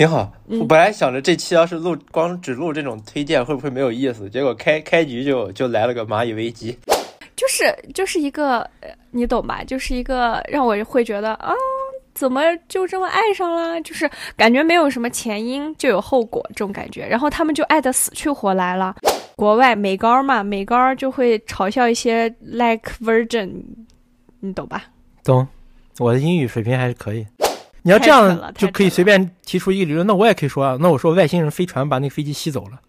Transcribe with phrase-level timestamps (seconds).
[0.00, 0.32] 挺好。
[0.46, 6.74] 我本来想着这期要是录光只录这种推荐会不会没有意思，结果开开局就就来了个蚂蚁危机，
[7.36, 8.66] 就是就是一个
[9.10, 9.62] 你懂吧？
[9.62, 11.52] 就是一个让我会觉得啊，
[12.14, 13.78] 怎么就这么爱上了？
[13.82, 18.96] 就是感觉没有什么前因就有后果这种感觉，然后他们就爱的死去活来了。
[19.36, 23.50] 国外美高嘛，美高就会嘲笑一些 like virgin，
[24.40, 24.84] 你懂吧？
[25.22, 25.46] 懂，
[25.98, 27.26] 我的英语水平还是可以。
[27.82, 32.80] 你要这样就可以随便提出一个理论，那我也可以说啊，那我说外星人飞船把那个飞机吸走了。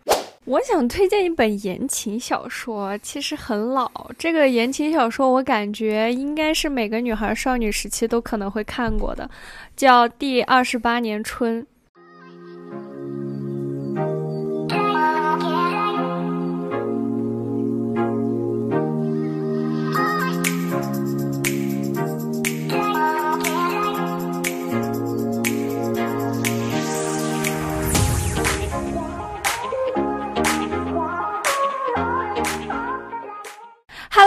[0.45, 3.89] 我想推荐一本言情小说，其实很老。
[4.17, 9.29] 这个言情小说我感觉应该是每个女孩少女时期都可能会看过的，
[9.77, 11.61] 叫《第二十八年春》。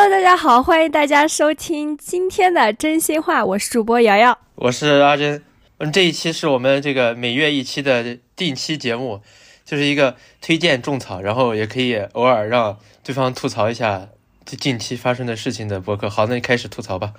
[0.05, 5.43] Hello，大家好，欢迎大家收听今天的真心话，我是主播瑶瑶，我是阿珍。
[5.79, 9.23] 嗯，这一期是我们这个每月一期的定期节目，
[9.65, 14.09] 就是一个推荐种草，然后也可以偶尔让对方吐槽一下
[14.45, 16.11] 近期发生的事情的博客。
[16.11, 17.15] 好，那你开始吐槽吧。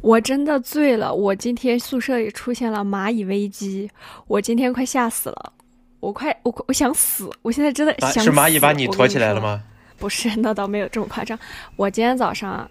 [0.00, 3.90] 我真的醉了，我今天宿舍里出现了蚂蚁危机，
[4.28, 5.52] 我今天快吓死了，
[5.98, 9.64] 我快我我想死，我现在真的想是蚂蚁把你驮起来了吗？
[9.98, 11.38] 不是， 那倒没有这么夸张。
[11.76, 12.68] 我今天早上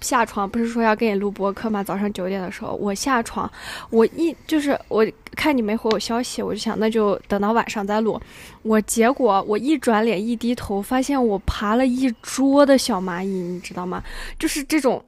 [0.00, 1.82] 下床，不是说要给你录播客吗？
[1.84, 3.50] 早上九点的时候，我下床，
[3.90, 8.20] 我一就是我看你没回我消息，我就想那就等到晚上再录。
[8.62, 14.02] 我结果我一转脸一低头，发现我爬了一桌的小蚂蚁，你知道吗？
[14.38, 15.04] 就是这种。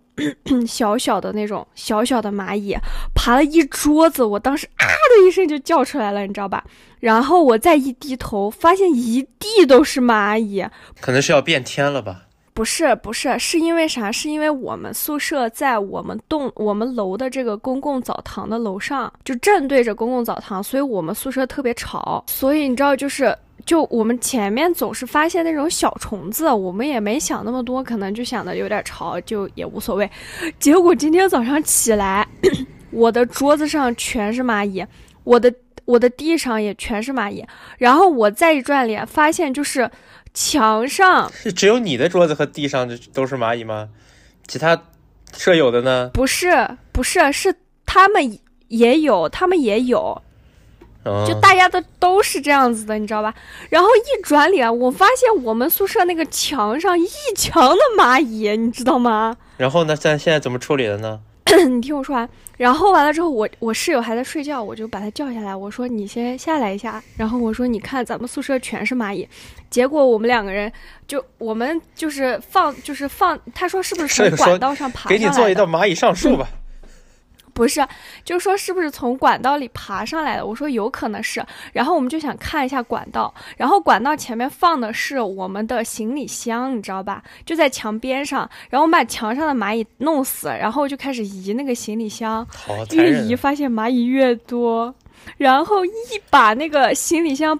[0.66, 2.76] 小小的那种小小的蚂蚁
[3.14, 6.62] 爬了一桌子，我当时啊的一声就叫出来了，你知道吧？
[7.00, 10.64] 然后我再一低头，发现一地都是蚂蚁，
[11.00, 12.22] 可能是要变天了吧？
[12.54, 14.12] 不是，不是，是因为啥？
[14.12, 23.36] 是因为我们宿舍在我们栋我们楼的这个公共澡堂的楼上，就正对着公共澡堂，所以我们宿舍特别吵，所以你知道就是。
[23.64, 30.10] 就我们前面总是发现那种小虫子，我们也没想那么多，可能就想的有点潮，就也无所谓。
[30.58, 32.26] 结果今天早上起来，
[32.90, 34.84] 我的桌子上全是蚂蚁，
[35.24, 35.52] 我的
[35.84, 37.44] 我的地上也全是蚂蚁。
[37.78, 39.90] 然后我再一转脸，发现就是
[40.34, 43.88] 墙上是 只有你的桌子和地上都是蚂蚁吗？
[44.48, 44.82] 其他
[45.32, 46.10] 舍友的呢？
[46.12, 47.54] 不是，不是，是
[47.86, 50.20] 他们也有，他们也有。
[51.04, 53.34] 就大家的都是这样子的，你知道吧？
[53.68, 59.36] 然后一转脸，我发现我们宿舍那个墙上一墙的蚂蚁，你知道吗？
[59.56, 59.96] 然后呢？
[59.96, 61.20] 咱现在怎么处理的呢？
[61.68, 62.28] 你听我说完。
[62.56, 67.02] 然后完了之后，我我室友还在睡觉，我就把他叫下来，我说你先下来一下。
[67.16, 69.28] 然后我说你看咱们宿舍全是蚂蚁。
[69.68, 70.70] 结果我们两个人
[71.08, 75.18] 就我们就是放就是放，他说是不是从管道上爬上来？
[75.18, 76.48] 给你做一道蚂蚁上树吧。
[77.54, 77.86] 不是，
[78.24, 80.46] 就说是不是从管道里爬上来的？
[80.46, 81.44] 我说有可能是。
[81.72, 87.22] 然后我们就想看一下管道，然后管道前面放的是我们的行李箱，你知道吧？
[87.44, 88.48] 就在墙边上。
[88.70, 92.46] 然后我们把墙上的蚂蚁弄死，然后就开始移那个行李箱。
[92.92, 94.94] 越移发现蚂蚁越多，
[95.36, 95.90] 然后一
[96.30, 97.58] 把那个行李箱。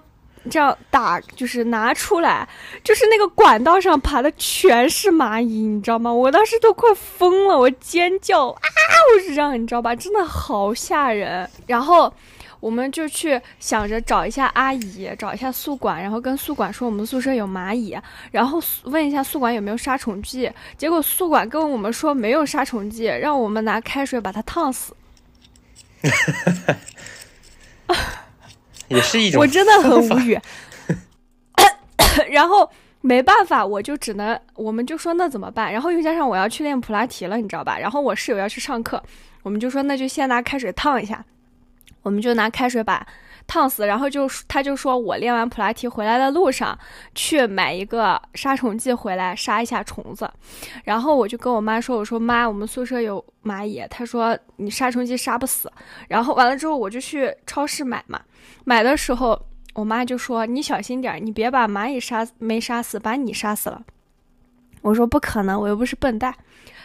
[0.49, 2.47] 这样打就是拿出来，
[2.83, 6.13] 就是那个管道上爬的全是蚂蚁，你知道吗？
[6.13, 8.61] 我当时都快疯了，我尖叫啊！
[9.15, 9.95] 我是这样，你知道吧？
[9.95, 11.49] 真的好吓人。
[11.65, 12.13] 然后
[12.59, 17.97] 我们就去想着找一下阿姨，找一下宿管，然后跟宿管说我们宿舍有蚂蚁，
[18.31, 20.51] 然后问一下宿管有没有杀虫剂。
[20.77, 24.95] 结果宿管跟我们说没有杀虫剂，让我们拿开水把它烫死。
[28.87, 30.39] 也是一种，我真的很无语。
[32.29, 32.69] 然后
[33.01, 35.71] 没办法，我就只能，我们就说那怎么办？
[35.71, 37.77] 然后又加上我要去练普拉提了，你知道吧？
[37.77, 39.01] 然后我室友要去上课，
[39.41, 41.23] 我们就说那就先拿开水烫一下。
[42.01, 43.05] 我们就拿开水把
[43.45, 46.77] 烫死，然后就他就说我练完普拉提回来的路上
[47.13, 50.29] 去买一个杀虫剂回来杀一下虫子。
[50.83, 53.83] 然后我就跟我妈说，我说妈，我们宿舍有蚂蚁。
[53.89, 55.71] 她说你杀虫剂杀不死。
[56.07, 58.21] 然后完了之后我就去超市买嘛。
[58.63, 59.39] 买的时候，
[59.73, 63.81] 我妈就说：“你小心点，你别把蚂蚁杀没杀死，把你杀死了。”
[64.81, 66.33] 我说：“不可能，我又不是笨蛋。”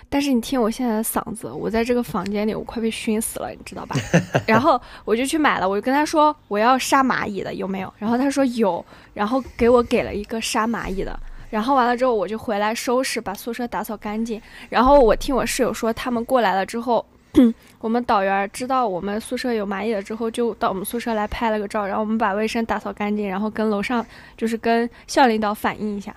[0.08, 3.96] 但是你听我现在的嗓子，我在这个房间里，我快被熏死了，你知道吧？
[4.46, 7.92] 然后我就去买了，我就跟他说我要杀蚂蚁的，有没有？
[7.98, 8.84] 然后他说有，
[9.14, 11.18] 然后给我给了一个杀蚂蚁的。
[11.50, 14.40] 然后完了之后，我就回来收拾，把宿舍打扫干净。
[14.68, 17.04] 然后我听我室友说，他们过来了之后。
[17.78, 24.04] 我们导员知道我们宿舍有蚂蚁了之后，就到我们宿舍来拍了个照，然后我们把卫生打扫干净，然后跟楼上
[24.36, 26.12] 就是跟校领导反映一下。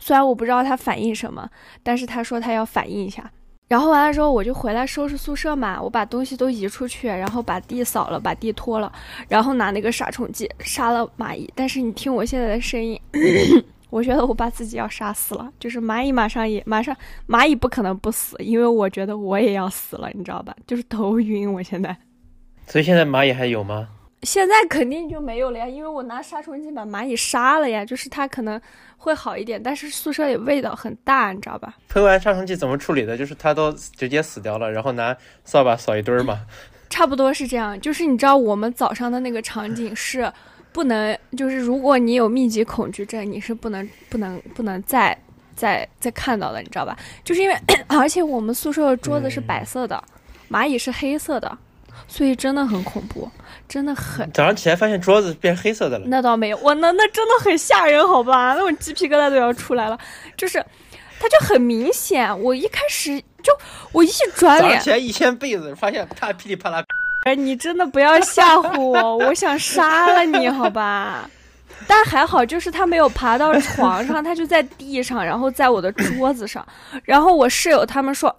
[0.00, 1.48] 虽然我不知道他反应什么，
[1.84, 3.30] 但是他说他要反应一下。
[3.68, 8.92] 然后完了之后，我就回来收拾宿舍嘛，我把东西都移出去，然后把地扫了，把地拖了，
[9.28, 11.48] 然后拿那个杀虫剂杀了蚂蚁。
[11.54, 13.00] 但是你听我现在的声音，
[13.88, 15.48] 我觉得我把自己要杀死了。
[15.60, 16.96] 就是蚂蚁马上也马上，
[17.28, 20.52] 蚂蚁不可能不死，因为我觉得我也要死了，你知道吧？
[20.66, 21.96] 就是头晕，我现在。
[22.66, 23.86] 所以现在蚂蚁还有吗？
[24.22, 27.84] 现在肯定就没有了呀，因为我拿杀虫剂把蚂蚁杀了呀。
[27.84, 28.60] 就是它可能
[28.98, 31.74] 会好一点，但是宿舍里味道很大，你知道吧？
[31.88, 33.16] 喷完杀虫剂怎么处理的？
[33.16, 36.40] 就是它都直接死掉了，然后拿扫把扫一堆儿嘛。
[36.90, 37.80] 差不多是这样。
[37.80, 40.30] 就是你知道我们早上的那个场景是
[40.70, 45.16] 不能，就是如果你有密集恐惧症，你是不能不能不能再
[45.56, 46.94] 再再看到的，你知道吧？
[47.24, 47.56] 就是因为
[47.86, 50.04] 而且我们宿舍的桌子是白色的，
[50.50, 51.56] 蚂蚁是黑色的。
[52.08, 53.30] 所以真的很恐怖，
[53.70, 54.28] 真的很。
[54.32, 56.04] 早上起来发现桌子变黑色的了。
[56.08, 58.54] 那倒没有，我那那真的很吓人，好吧？
[58.54, 59.96] 那种鸡皮疙瘩都要出来了。
[60.36, 60.58] 就是，
[61.20, 62.36] 它就很明显。
[62.42, 63.56] 我一开始就
[63.92, 66.82] 我一转脸，起来一掀被子，发现它噼里啪啦。
[67.26, 71.30] 哎，你真的不要吓唬我，我想杀了你，好吧？
[71.86, 76.66] 但还好，就是它没有爬到床上，它就在地上，然后在我的桌子上。
[77.04, 78.36] 然后我室友他们说。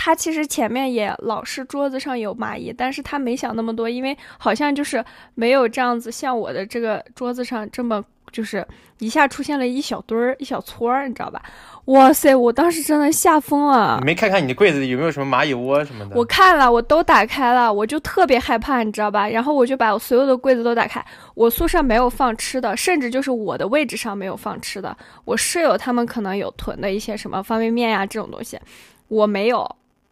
[0.00, 5.04] 他其实前面也老是桌子上有蚂蚁，但是他没想那么多，因为好像就是
[5.34, 8.64] 没有这样子像我的这个桌子上这么就是
[9.00, 11.42] 一下出现了一小堆儿一小撮儿，你知道吧？
[11.86, 13.96] 哇塞，我当时真的吓疯了。
[13.98, 16.16] 你没看看你的柜子里有没有什么蚂蚁窝什么的？
[16.16, 19.28] 我看了，我都打开了，我就特别害怕，你知道吧？
[19.28, 21.04] 然后我就把我所有的柜子都打开，
[21.34, 24.96] 我宿舍没有放吃的，甚至就是我的位置上没有放吃的。
[25.24, 28.56] 我室友他们可能有囤的一些什么方便面呀这种东西，
[29.08, 29.68] 我没有。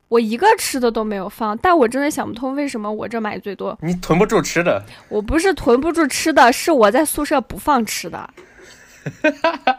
[0.08, 3.76] 我一个吃的都没有放，但我真的想不通为什么我这买最多。
[3.82, 4.82] 你囤不住吃的？
[5.08, 8.30] 我不是囤不住吃的，是我在宿舍不放吃的。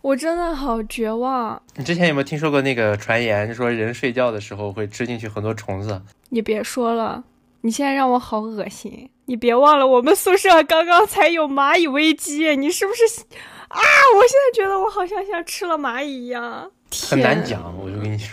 [0.00, 1.60] 我真的好绝望。
[1.76, 6.00] 你之前有没有听说过那个传言，说人睡觉的时候会吃进去很多虫子？
[6.28, 7.24] 你别说了，
[7.62, 9.10] 你现在让我好恶心。
[9.24, 13.04] 你别忘了，我们宿舍刚刚才有蚂蚁危机，你是不是
[13.68, 13.80] 啊？
[14.16, 16.70] 我现在觉得我好像像吃了蚂蚁一样。
[17.08, 18.28] 很难讲，我就跟你说。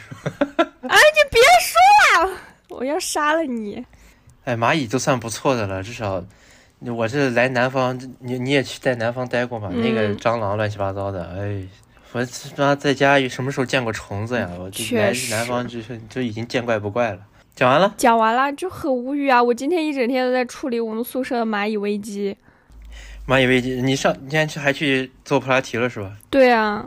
[0.87, 2.31] 哎，你别说了，
[2.69, 3.85] 我要杀了你！
[4.43, 6.23] 哎，蚂蚁就算不错的了，至少
[6.79, 9.69] 我这来南方，你你也去在南方待过嘛？
[9.73, 11.63] 那个蟑螂乱七八糟的，哎，
[12.11, 12.23] 我
[12.55, 14.49] 他妈在家什么时候见过虫子呀？
[14.57, 17.19] 我来南方就是就已经见怪不怪了。
[17.55, 19.41] 讲完了，讲完了就很无语啊！
[19.41, 22.35] 我今天一整天都在处理我们宿舍的蚂蚁危机。
[23.27, 26.11] 蚂蚁危机，你上你今天去还去做普拉提了是吧？
[26.29, 26.85] 对啊。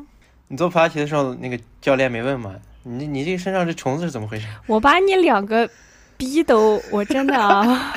[0.48, 2.54] 你做普拉提的时候，那个教练没问吗？
[2.84, 4.46] 你你这身上这虫子是怎么回事？
[4.66, 5.68] 我把你两个
[6.16, 7.94] 逼都，我真的啊，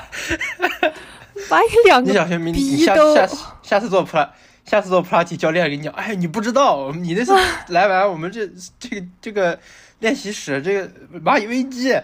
[1.49, 2.11] 把你两个
[2.51, 3.15] 逼都。
[3.15, 4.29] 下下下次做普拉，
[4.65, 7.33] 下次做普拉提，教练跟你讲，哎，你不知道，你那次
[7.69, 8.45] 来完我们这
[8.79, 9.57] 这个这个
[9.99, 10.89] 练习室这个
[11.23, 11.97] 蚂蚁危机，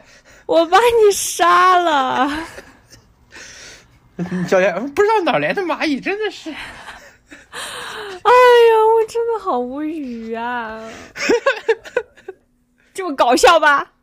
[0.46, 2.32] 我把你杀了。
[4.48, 6.54] 教练不知道哪来的蚂蚁，真的是。
[8.24, 10.82] 哎呀，我真的好无语啊！
[12.94, 13.94] 这么搞笑吧？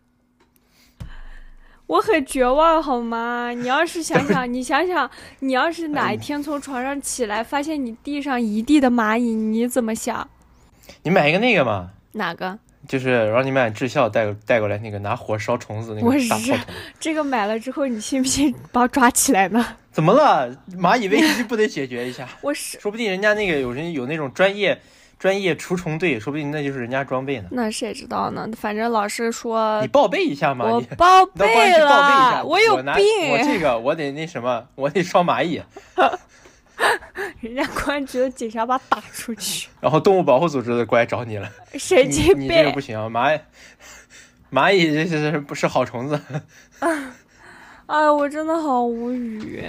[1.86, 3.50] 我很绝望，好吗？
[3.50, 10.28] 你要是想想， 你想想，你要是哪一天从床上起来，发现你地上一地的蚂蚁，你怎么想？
[11.02, 11.90] 你买一个那个嘛？
[12.12, 12.58] 哪个？
[12.88, 16.74] 就是让你买智孝带带过来那个拿火烧虫子那个大炮筒。
[17.00, 19.64] 这个买了之后，你信不信把我抓起来呢？
[19.90, 20.54] 怎么了？
[20.76, 22.28] 蚂蚁危机不得解决一下？
[22.42, 24.80] 我是，说不定人家那个有人有那种专业
[25.18, 27.44] 专业除虫队，说不定那就是人家装备呢。
[27.52, 28.48] 那谁知道呢？
[28.58, 31.46] 反正老师说你报备一下嘛，我报备
[31.78, 33.30] 了，我有病。
[33.30, 35.62] 我这个我得那什么，我得烧蚂蚁。
[37.40, 41.50] 人家公安局的警察把打出去， 然后动物保护组织的过来找你了。
[41.74, 42.40] 神经病！
[42.42, 43.40] 你这个不行，蚂蚁，
[44.50, 46.20] 蚂蚁这是不是好虫子？
[47.86, 49.62] 哎，我真的好无语。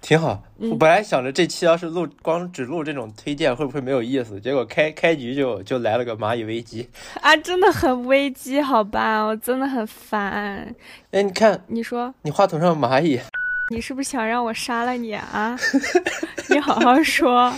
[0.00, 4.40] 挺好，我本来想着这期要是录光只录这种推荐会不会没有意思？
[4.40, 6.88] 结果开开局就就来了个蚂蚁危机。
[7.20, 10.72] 啊，真的很危机，好吧，我真的很烦。
[11.10, 13.20] 哎，你看，你说，你话筒上蚂蚁。
[13.68, 15.58] 你是不是想让我杀了你啊？
[16.48, 17.52] 你好好说，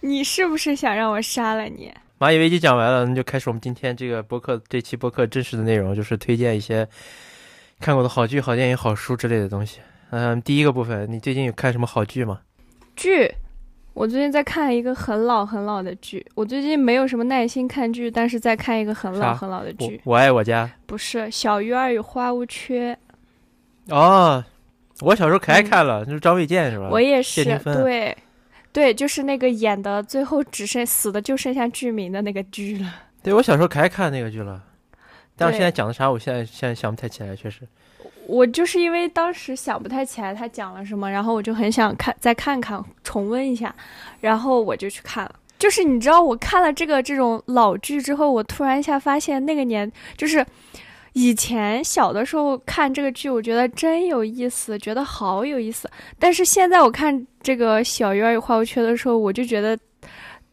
[0.00, 1.92] 你是不是想让我杀了你？
[2.18, 6.88] 蚂蚁危机讲完了，那就开始我们今天这个播客这期播客真实的内容，就是推荐一些
[7.78, 9.78] 看过的好剧、好电影、好书之类的东西。
[10.10, 12.40] 嗯，第一个部分，你最近有看什么好剧吗？
[12.96, 13.32] 剧，
[13.92, 16.24] 我最近在看一个很老很老的剧。
[16.34, 20.00] 我最近没有什么耐心看剧，但是在看一个很老很老的剧。
[20.04, 22.96] 我爱我家不是《小鱼儿与花无缺》
[23.94, 24.44] 哦，
[25.04, 26.88] 我小时候可爱看了，就是张卫健是吧？
[26.90, 28.16] 我也是，对，
[28.72, 32.92] 对，就是那个演的最后只剩死的就剩下剧名的那个剧了。
[33.22, 34.62] 对，我小时候可爱看那个剧了，
[35.36, 37.60] 但是现在讲的啥，我现在现在想不太起来，确实。
[38.26, 43.74] 我就是因为当时想不太起来他讲了什么，然后我就很想看再看看重温一下，
[44.20, 45.34] 然后我就去看了。
[45.58, 50.44] 就是你知道，我看了这个这种老剧之后，我突然一下发现那个年就是
[51.14, 55.90] 以前小的时候看这个剧，我觉得真有意思，觉得好有意思。
[56.18, 59.78] 但是现在我看这个《小鱼儿与花无缺》的时候，我就觉得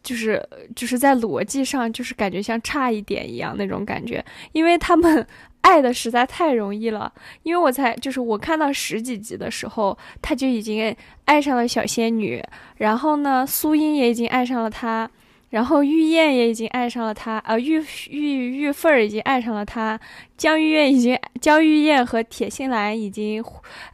[0.02, 0.42] 就是
[0.76, 5.28] 就是在逻辑上就是感觉像差一点一样那种感觉，因为他们。
[5.62, 7.14] 爱的实在太容易了，
[7.44, 10.94] 因为我才就是我看到十几集的时候，他就已经
[11.26, 12.44] 爱上了小仙女，
[12.78, 15.08] 然后呢，苏英也已经爱上了他，
[15.52, 19.98] 然后玉燕也已经爱上了他，呃，玉玉玉凤儿已经爱上了他，
[20.36, 23.42] 江玉燕已经江玉燕和铁心兰已经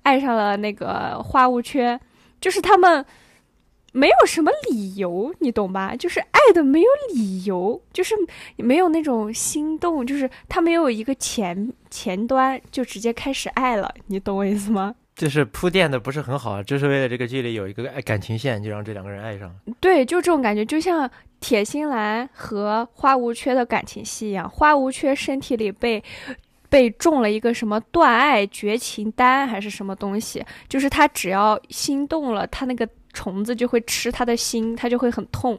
[0.04, 2.00] 爱上了那个花无缺，
[2.40, 3.06] 就是他们。
[3.94, 5.96] 没有什么理由，你懂吧？
[5.96, 8.14] 就是爱的没有理由，就是
[8.58, 14.94] 没有那种心动，就是他没有一个前前端就直接开始爱了，你懂我意思吗？
[15.18, 19.54] 就是铺垫的不是很好，就是为了这个剧里有一个爱感情线，就让这两个人爱上。
[19.80, 21.10] 对，就这种感觉，就像
[21.40, 26.04] 铁心兰和花无缺的感情戏一样，花无缺身体里被
[26.70, 32.88] 被中了一个什么断爱绝情丹还是什么东西，就是他只要心动了，他那个。
[33.14, 35.58] 虫子就会吃他的心，他就会很痛。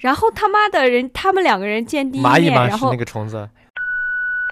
[0.00, 3.48] 然后他妈的人，他们两个人见第一面，然后那个虫子，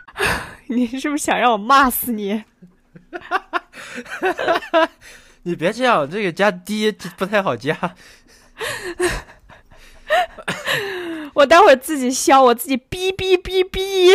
[0.68, 2.40] 你是不是想让我骂死你？
[4.20, 4.32] 哈
[4.72, 4.88] 哈
[5.42, 7.76] 你别这样，这个加低不太好加。
[11.34, 14.12] 我待会儿自己消，我自己哔哔哔哔。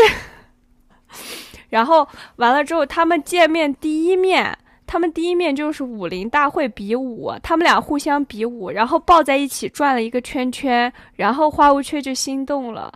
[1.70, 4.58] 然后完了之后，他们见面第一面。
[4.86, 12.94] 他们第一面就是武林大会比武，他们俩互相比武，然后抱在一起转了一个圈圈，然后花无缺就心动了，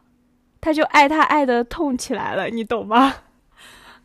[0.62, 3.16] 他就爱他爱的痛起来了，你懂吗？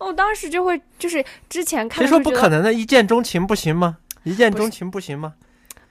[0.04, 2.72] 我当时就会就是之前看，谁说不可能的？
[2.72, 3.98] 一见钟情不行吗？
[4.24, 5.34] 一见钟情不行吗？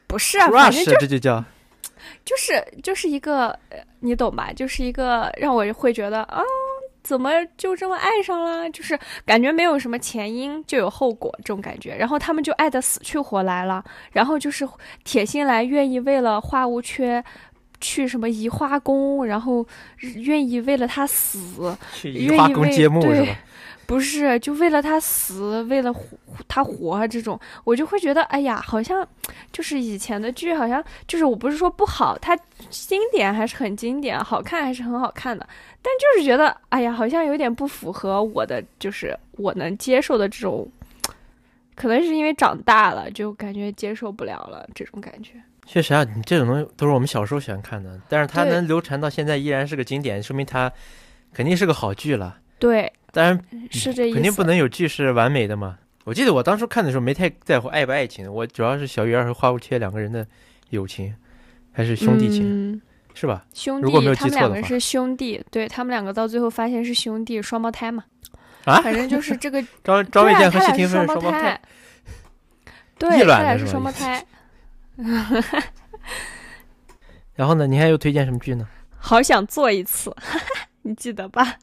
[0.07, 1.43] 不是，反正这就叫，
[2.25, 3.57] 就是就是一个，
[4.01, 4.51] 你懂吧？
[4.53, 6.41] 就是一个让我会觉得啊。
[7.03, 8.69] 怎么就这么爱上了？
[8.69, 13.83] 就是感觉没有什么前因就有后果这种感觉，然后他们就爱的死去活来了。
[14.11, 14.69] 然后就是
[15.03, 17.21] 铁心兰愿意为了花无缺
[17.81, 19.65] 去什么移花宫，然后
[19.97, 23.35] 愿意为了他死，去移花宫揭幕是吧？
[23.91, 25.93] 不是，就为了他死，为了
[26.47, 29.05] 他活这种，我就会觉得，哎呀，好像
[29.51, 32.33] 就是以前的剧，好像就是我不是说不好，它
[32.69, 35.45] 经典还是很经典，好看还是很好看的，
[35.81, 40.65] 但就是觉得，哎呀，好像有点不符合我的，就是我能接受的这种，
[41.75, 45.33] 可能是因为长大了，就感觉接受不了了这种感觉。
[45.65, 50.71] 确实啊，你这种东西都是我们小时候喜欢看的，但是它能流传到现在依然是个经典，说明它
[51.33, 52.37] 肯定是个好剧了。
[52.57, 52.89] 对。
[53.11, 53.39] 当然
[53.69, 55.77] 是这意思，肯定不能有剧是完美的嘛。
[56.03, 60.25] 我记得我当初看的时候没太在乎爱不爱情，我主要是小鱼儿和花无缺两个人的
[60.69, 61.13] 友情，
[61.71, 62.81] 还是兄弟情，
[63.13, 63.45] 是吧？
[63.53, 68.03] 兄弟，如果没有记错的话，他们两个是兄弟，对他们两个到最后发现是兄弟，双胞胎嘛。
[68.65, 71.59] 啊，反正就是这个张张卫健和谢霆锋是双胞胎，
[72.97, 74.23] 对，他俩是双胞胎。
[77.33, 77.65] 然后呢？
[77.65, 78.67] 你还有推荐什么剧呢？
[78.99, 80.15] 好想做一次，
[80.83, 81.55] 你记得吧？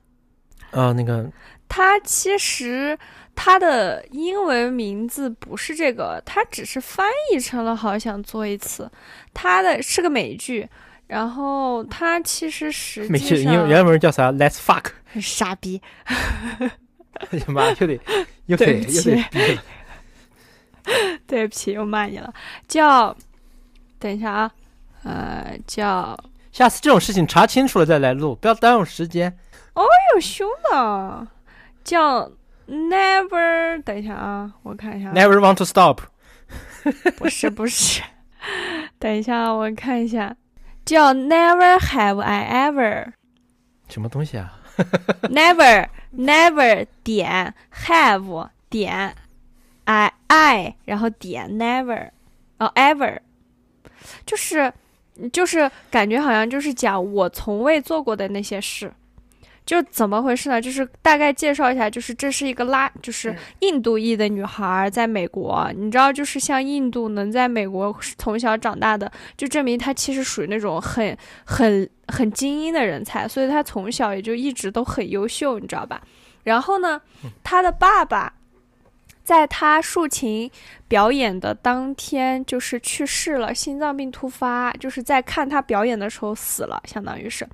[0.70, 1.30] 啊，那个，
[1.68, 2.98] 他其实
[3.34, 8.90] 他的英文名字不是这个，他只是翻译成了“好想做一次”。
[9.32, 10.68] 他的是个美剧，
[11.06, 14.92] 然后他其实实际美剧原原文叫啥？Let's fuck。
[15.22, 15.80] 傻逼！
[16.04, 17.98] 哎呀妈，又得
[18.44, 19.58] 又得又得逼
[21.26, 22.30] 对不起，又骂你了。
[22.68, 23.16] 叫，
[23.98, 24.52] 等一下啊，
[25.02, 26.14] 呃，叫。
[26.52, 29.34] 下次这种事情查清楚了再来录，不要耽误时间。
[29.78, 31.28] 哦哟，凶的，
[31.84, 32.28] 叫
[32.66, 35.12] Never，等一下啊，我看一下。
[35.12, 36.00] Never want to stop，
[37.16, 38.02] 不是不是，
[38.98, 40.34] 等一下我看一下，
[40.84, 43.12] 叫 Never have I ever，
[43.88, 44.58] 什么东西啊
[45.22, 49.14] ？Never Never 点 have 点
[49.84, 52.10] I I，然后点 Never，
[52.58, 53.20] 哦 Ever，
[54.26, 54.72] 就是
[55.32, 58.92] 就是感觉好像就是讲我从未做过的那些事。
[59.68, 60.58] 就怎么回事呢？
[60.58, 76.00] 就是大概介绍一下，就是这是一个拉，就是印度裔的女孩在美国，你知道，就是像印度能在美国从小长大的，就证明她其实属于那种很很很精英的人才，所以她从小也就一直都很优秀，你知道吧？
[76.44, 76.98] 然后呢，
[77.44, 78.32] 她的爸爸
[79.28, 80.50] 在他竖琴。
[80.88, 87.46] 表演的当天就是去世了，心脏病突发，就是在看他表演的时候死了，相当于是。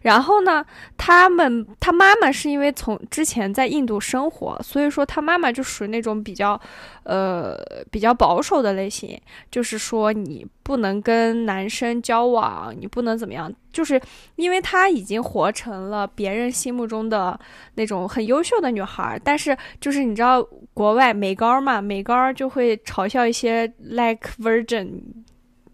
[0.00, 0.64] 然后呢，
[0.96, 6.58] 他们他妈妈是因为从之前在印度生活，所以说他妈妈就属于那种比较，
[7.02, 7.54] 呃，
[7.90, 9.20] 比较保守的类型，
[9.50, 13.98] 就是说你不能跟男生交往，你不能怎么样，就是
[14.36, 17.38] 因为她已经活成了别人心目中的
[17.76, 20.42] 那种很优秀的女孩，但是就是你知道
[20.74, 22.76] 国外美高嘛，美高就会。
[22.88, 24.88] 嘲笑一些 like virgin，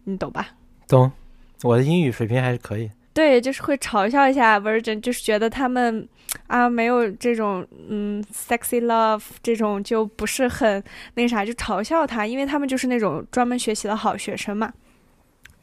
[0.05, 0.49] 你懂吧？
[0.89, 1.11] 懂，
[1.63, 2.91] 我的英语水平还是可以。
[3.13, 6.07] 对，就是会嘲笑一下 virgin，就是觉得他们
[6.49, 10.83] 啊没有这种嗯 sexy love 这种就不是很
[11.15, 14.73] 那啥，就嘲笑他，因为他们就是那种专门学习的好学生嘛。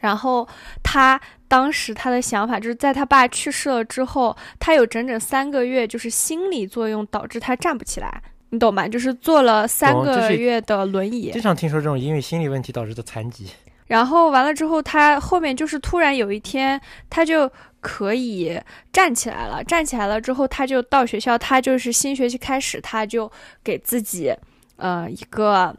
[0.01, 0.47] 然后
[0.83, 8.21] 他当时他的想法就是在他爸去世了之后，他有整整三个月就是心理作用导致他站不起来。
[8.53, 8.85] 你懂吗？
[8.85, 13.47] 就是坐了三个月的轮椅，经常听说这种因为心理问题导致的残疾。
[13.87, 16.79] 然后完了之后，他后面就是突然有一天，
[17.09, 18.59] 他就可以
[18.91, 19.63] 站起来了。
[19.63, 23.31] 站起来了之后，他就到学校，他就是新学期开始，他就
[23.63, 24.33] 给自己
[24.75, 25.73] 呃一个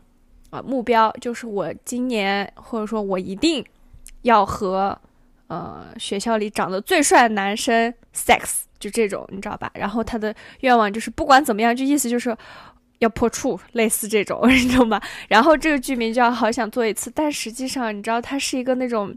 [0.49, 3.63] 呃目标，就是我今年或者说我一定
[4.23, 4.99] 要和
[5.47, 8.63] 呃学校里长得最帅的男生 sex。
[8.83, 9.71] 就这种，你知道吧？
[9.75, 12.37] 然后他的愿望就是不管怎么样，就意思就是
[12.99, 15.01] 要破处，类似这种， 你知道吗？
[15.29, 19.17] 然后这个剧名叫《好想做一次》，但实际上你知道，它是一个那种，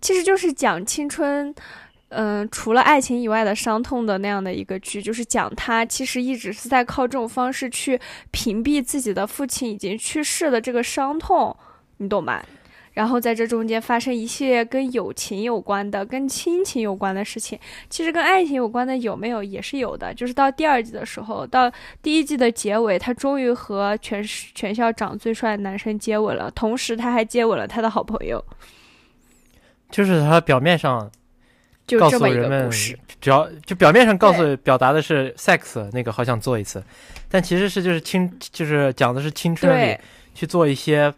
[0.00, 1.54] 其实就是讲青春，
[2.08, 8.00] 嗯，除了爱情以外的伤痛的那样的一个剧，就是讲他其实一直是在靠这种方式去
[8.30, 11.54] 屏蔽自己的父亲已经去世的这个伤痛，
[11.98, 12.42] 你懂吧？
[12.96, 17.58] 然后在这中间发生一系列跟友情有关的、跟亲情有关的事情，
[17.90, 20.14] 其实跟爱情有关的有没有也是有的。
[20.14, 28.42] 就是到第二季的时候，到第一季的结尾，他终于和全全校长最帅的男生接吻了，同时他还接吻了他的好朋友。
[29.90, 31.10] 就是他表面上
[31.86, 36.82] 就告诉人们，只要就表面上告诉表达的是 sex 那个好想做一次，
[37.28, 39.98] 但其实是就是青就是讲的是青春里
[40.34, 41.12] 去做一些。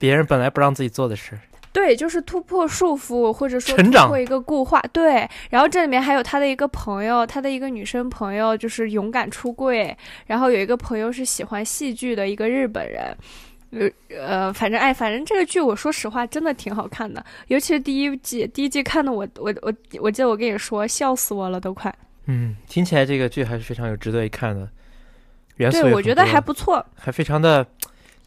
[0.00, 1.38] 别人本来不让自己做的事，
[1.74, 5.28] 对，就是突破束缚，或者说突破一个固化，对。
[5.50, 9.94] 然后这里面还有他的一个朋友，他的一个女生朋友，就是勇敢出柜。
[10.26, 13.14] 然后有一个朋友是喜欢戏剧的一个日本人，
[13.72, 21.94] 呃呃，反正哎，反正这个剧我说实话真的挺好看的，尤其是第一季，第一季看的我我我我记得我跟你说笑死我了都快。
[22.24, 24.66] 嗯，听起来这个剧还是非常有值得一看的
[25.56, 27.66] 元素，对我觉得还不错，还非常的。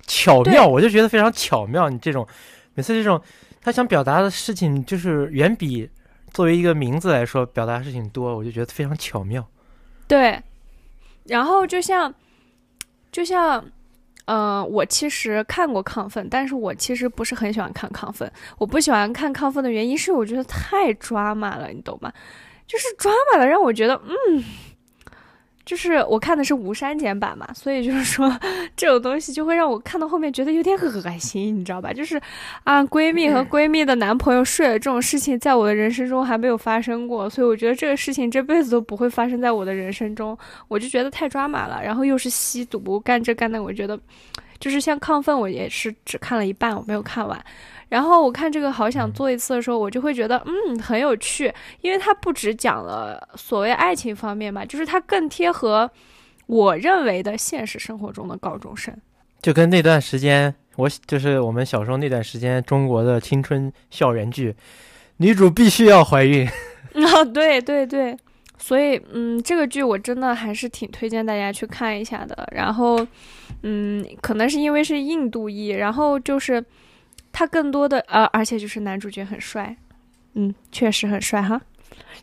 [0.07, 1.89] 巧妙，我就觉得非常巧妙。
[1.89, 2.27] 你这种
[2.73, 3.21] 每次这种
[3.61, 5.89] 他想表达的事情，就是远比
[6.31, 9.47] 作为一个名字来说表达事情多，我就觉得非常巧妙。
[10.07, 10.41] 对，
[11.25, 12.13] 然后就像
[13.11, 13.63] 就像，
[14.25, 18.31] 嗯，我其实看过亢奋，但是我其实不是很喜欢看亢奋。
[18.57, 22.11] 我不喜欢看亢奋的原因是我觉得太抓马了，你懂吗？
[22.67, 24.43] 就是抓马了让我觉得，嗯。
[25.65, 28.37] 就是我看的是无删减版嘛，所以就是说
[28.75, 31.93] 这种东西就会让我看到后面觉得有点恶心，你知道吧？
[31.93, 32.21] 就是
[32.65, 41.81] 啊，闺蜜和闺蜜的男朋友睡了这种事情，在我的人生中还没有发生过，所以我觉得这个事情这辈子都不会发生在我的人生中，我就觉得太抓马了。
[41.81, 43.97] 然后又是吸毒干这干那，我觉得
[44.59, 47.41] 就是像亢奋，我也是只看了一半，我没有看完。
[47.93, 55.87] 然后我看这个好想做一次的时候，我就会觉得嗯很有趣，因为它不只讲了所谓爱情方面嘛，就是它更贴合
[56.47, 58.91] 我认为的现实生活中的高中生。
[59.43, 64.55] 就跟那段时间，我就是我们小时候那段时间中国的青春校园剧，
[65.17, 66.47] 女主必须要怀孕。
[66.47, 68.17] 啊， 对对对，
[68.57, 72.49] 所以嗯，这个剧我真的还是挺推荐大家去看一下的。
[72.53, 73.05] 然后
[73.61, 76.65] 嗯，可能是因为是印度裔，然后就是。
[77.33, 79.75] 他更多的呃，而且就是男主角很帅，
[80.35, 81.59] 嗯，确实很帅哈。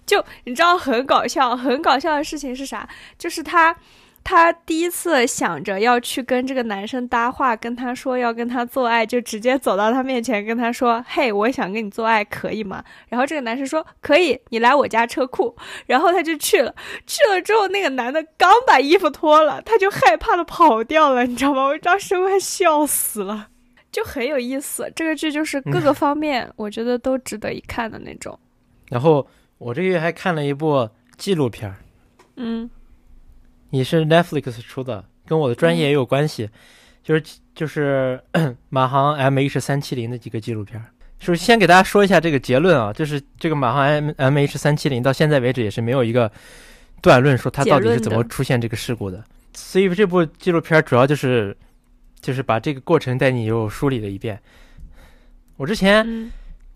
[0.07, 2.89] 就你知道很搞笑，很搞笑的事情是啥？
[3.19, 3.77] 就是他，
[4.25, 15.55] 他第一次想着要去跟这个男生搭话，跟他说要跟他做爱，就直接走到他面前跟他说：“嘿，我想跟你做爱，可以吗？”然后这个男生说：“可以，你来我家车库。”
[15.87, 16.75] 然后他就去了，
[17.07, 21.65] 去了之后那个男的刚把衣服脱了，他就害怕的跑掉了，你知道吗？
[21.65, 23.50] 我当时快笑死了。
[23.93, 28.39] 就很有意思，这个剧就是各个方面，我觉得都值得一看的那种。
[28.89, 29.27] 然后
[29.59, 31.77] 我这个月还看了一部纪录片儿，
[32.37, 32.69] 嗯
[33.71, 36.49] 也是 Netflix 出的，跟我的专业也有关系，
[37.03, 37.23] 就是
[37.55, 38.21] 就是
[38.69, 40.87] 马航 MH 三七零的几个纪录片儿。
[41.19, 46.33] 就是先给大家说一下这个结论啊，就是这个马航 M MH 三七零到现在为止也是没有一个
[47.03, 49.23] 断论说它到底是怎么出现这个事故的。
[49.53, 51.55] 所以这部纪录片儿主要就是
[52.21, 54.41] 就是把这个过程带你又梳理了一遍。
[55.57, 56.31] 我之前嗯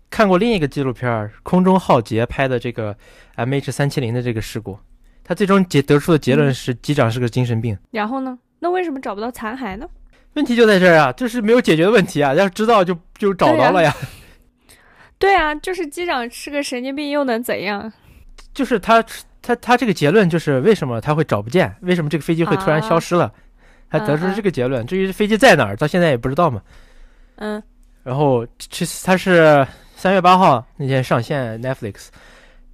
[0.09, 2.95] 看过另一个纪录片儿，空中浩劫拍的这个
[3.35, 4.77] MH 三七零的这个事故，
[5.23, 7.77] 他最终结得出的结论嗯是机长是个精神病。
[7.91, 8.37] 然后呢？
[8.59, 9.87] 那为什么找不到残骸呢？
[10.33, 13.93] 问题就在这儿啊，就是没有解决的问题啊，要是知道就就找到了呀。
[15.17, 17.91] 对啊，就是机长是个神经病，又能怎样？
[18.53, 19.03] 就是他
[19.41, 23.31] 他他这个结论就是为什么他会找不见，为什么这个飞机会突然消失了，
[23.89, 24.85] 他得出这个结论。
[24.85, 26.61] 至于飞机在哪儿，到现在也不知道嘛。
[27.37, 27.61] 嗯
[28.03, 32.09] 然后这他是三月八号那天上线 Netflix，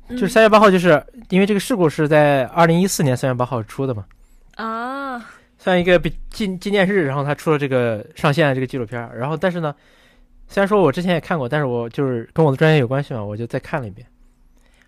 [0.09, 4.05] 嗯就是三月八号，就是因为这个事故是在二零一四年三月八号出的嘛，
[4.55, 5.25] 啊，
[5.57, 9.73] 算一个比纪纪念日，然后他出了这个上线的这个纪录片，然后但是呢，
[10.49, 14.05] 虽然说我之前也看过，但是我就是跟我的专业有关系嘛，我就再看了一遍。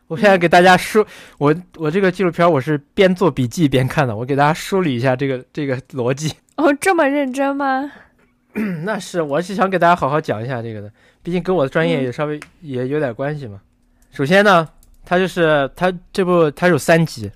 [0.07, 1.05] 我现在给大家梳，
[1.37, 6.33] 我我这个纪录片我是边做笔记边看的，我给大家梳理一下这个这个逻辑。
[6.57, 7.91] 哦，这么认真吗？
[8.83, 10.91] 那是我是想给大家好好讲一下这个的，
[11.23, 13.59] 毕竟跟我的专业嗯也稍微也有点关系嘛。
[14.11, 14.67] 首先呢，
[15.03, 17.31] 它就是它这部它有三集，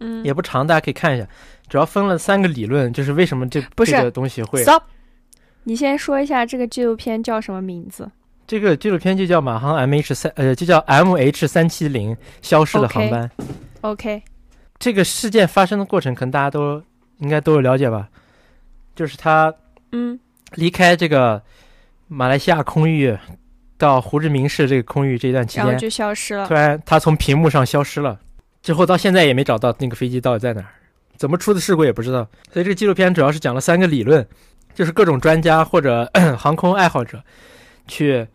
[0.00, 1.28] 嗯，也不长，大家可以看一下。
[1.68, 4.84] 主要分了三个理论，就是为什么这不这个东西会 stop。
[5.64, 8.08] 你先说一下这个纪录片叫什么名字？
[8.46, 13.30] 这个纪录片就叫马航 MH 三，呃，就叫 MH 三七零消失的航班。
[13.80, 14.22] OK，
[14.78, 16.82] 这个事件发生的过程，可能大家都
[17.18, 18.08] 应该都有了解吧？
[18.94, 19.52] 就是他
[19.92, 20.18] 嗯
[20.54, 21.42] 离开这个
[22.08, 23.16] 马来西亚空域
[23.76, 26.54] 到胡志明市这个空域这一段期间，然后就消失了突。
[26.54, 28.18] 然他从屏幕上消失了，
[28.62, 30.68] 之后到现在也没找到那个飞机到底在哪儿，
[31.16, 32.26] 怎么出的事故也不知道。
[32.52, 34.26] 所以这个纪录片主要是讲了三个理论，
[34.72, 37.22] 就是各种专家或者 航空爱好者
[37.86, 38.26] 去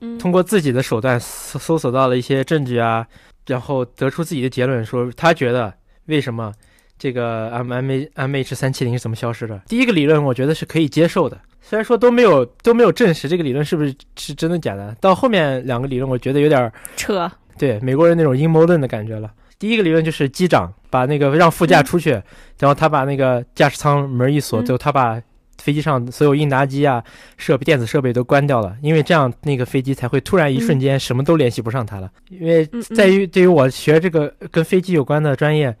[0.00, 3.06] 嗯，通过自己的手段搜搜索到了一些证据啊，
[3.46, 5.72] 然后得出自己的结论，说他觉得
[6.06, 6.52] 为什么
[6.98, 9.62] 这个 M M A M H 三七零是怎么消失的。
[9.68, 14.94] 第一个理论我觉得是可以接受的，虽然说都没有都没有证实这个理论是不是是真的假的。
[15.00, 17.30] 到后面两个理论，我觉得有点扯。
[17.58, 19.30] 对美国人那种阴谋论的感觉了。
[19.58, 22.10] 第一个理论就是机长把那个让副驾出去，
[22.58, 25.20] 然后他把那个驾驶舱门一锁，嗯最后他把
[25.62, 27.02] 飞机上所有应答机啊、
[27.36, 32.10] 设备、电子设备都关掉了，因为这样那个飞机才会突然一瞬间什么都联系不上它了。
[32.28, 35.74] 因为在于对于我学这个跟飞机有关的专业，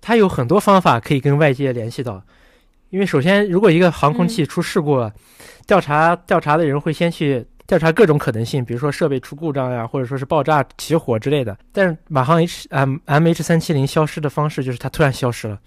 [0.00, 2.22] 它有很多方法可以跟外界联系到。
[2.90, 5.12] 因为首先，如果一个航空器出事故了，
[5.66, 11.58] 调查调查的人会先去调查各种可能性，比如说设备出故障呀，或者说是爆炸起火之类的。
[11.72, 15.58] 但是马航 H M M H 三七零消失的方式就是它突然消失了，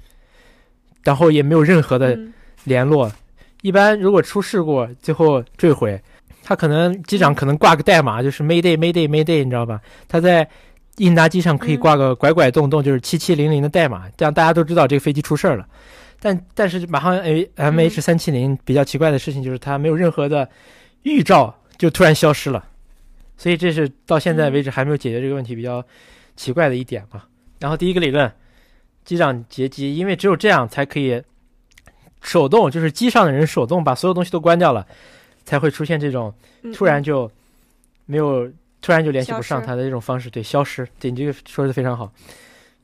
[1.04, 3.12] 然后也没有任何的嗯联络。
[3.62, 6.02] 一般如果出事故最后坠毁，
[6.44, 9.82] 他可能机长可能挂个代码，就是 Mayday Mayday Mayday，你知道吧？
[10.08, 10.48] 他在
[10.98, 15.68] 应答机上可以挂个拐拐洞洞，就是七七零零的代码，这样大家都知道这个飞机出事儿了。
[16.22, 20.50] 但但是马航 A M H 三七零比较奇怪的事情就是它没有任何的
[21.04, 22.66] 预兆，就突然消失了，
[23.38, 25.82] 所以这是到现在为止还没有解决这个问题比较
[26.36, 27.24] 奇怪的一点嘛。
[27.60, 28.30] 然后第一个理论，
[29.06, 31.22] 机长劫机，因为只有这样才可以
[32.22, 34.86] 手动，就是机上的人手动把所有东西都关掉了，
[35.46, 37.32] 才会出现这种嗯突然就
[38.06, 38.50] 没有，
[38.82, 40.88] 突然就联系不上他的这种方式，对，消失。
[41.00, 42.12] 对你这个说的非常好，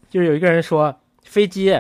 [0.10, 1.80] 就是有一个人说飞机。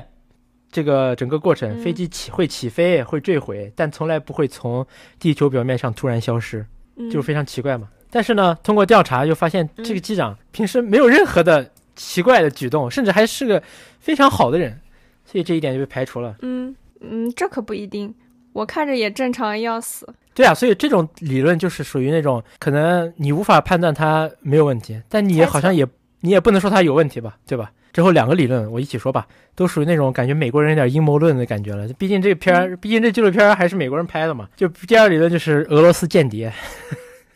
[0.71, 4.85] 这个整个过程，嗯飞机起会起飞，会坠毁，但从来不会从
[5.17, 6.65] 地球表面上突然消失。
[6.97, 7.87] 嗯就非常奇怪嘛。
[8.09, 13.63] 但是呢，通过调查又发现，嗯这个机长平时没有任何的奇怪的举动，甚至还是个
[14.01, 14.77] 非常好的人，
[15.25, 16.35] 所以这一点就被排除了。
[16.41, 18.13] 嗯嗯，这可不一定。
[18.53, 20.07] 我看着也正常要死。
[20.33, 25.85] 对啊，所以这种理论就是属于那种可能你无法判断它没有问题，但你也好像也
[26.21, 27.71] 你也不能说它有问题吧，对吧？
[27.93, 31.87] 之后两个理论我一起说吧，都属于那种感觉美国人有点阴谋论的感觉了。
[31.97, 34.49] 毕竟这片儿，毕竟这纪录片儿还是美国人拍的嘛。
[34.55, 36.51] 就第二个理论就是俄罗斯间谍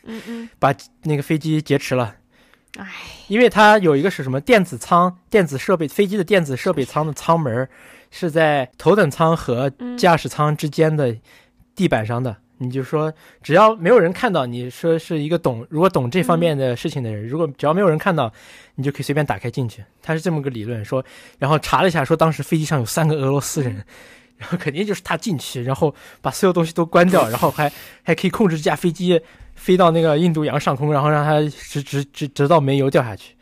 [0.04, 2.16] 嗯嗯， 把那个飞机劫持了。
[2.78, 2.86] 唉，
[3.28, 7.70] 因为它有一个是什么电子舱、电子设备、飞机的电子设备舱的舱门儿
[8.12, 11.16] 是在头等舱和嗯驾驶舱之间的
[11.76, 12.36] 地板上的。
[12.62, 18.30] 你就说，只要没有人看到，你说是一个懂如果懂这方面的事情的人，如果只要没有人看到，
[18.76, 19.82] 你就可以随便打开进去。
[20.02, 21.02] 他是这么个理论，说，
[21.38, 23.74] 然后查了一下，说当时飞机上有三个俄罗斯人，
[24.38, 27.72] 然后肯定就是他进去，然后把所有东西都关掉，然后还
[28.04, 29.22] 还可以控制这架飞机
[29.56, 33.36] 飞到那个印度洋上空，然后让它直直直直到煤油掉下去。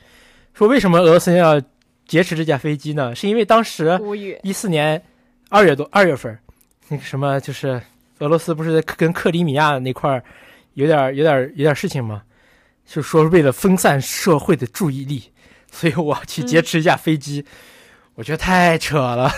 [0.54, 1.60] 说为什么俄罗斯人要
[2.08, 3.14] 劫持这架飞机呢？
[3.14, 4.00] 是因为当时。
[4.44, 5.02] 一四年
[5.50, 6.38] 二月多二月份，
[6.88, 7.82] 那个什么就是
[8.20, 10.24] 俄罗斯不是跟克里米亚那块儿
[10.74, 12.24] 有点有点有点事情吗？
[12.86, 15.24] 就说为了分散社会的注意力，
[15.72, 17.46] 所以我去劫持一架飞机，
[18.16, 19.32] 我觉得太扯了。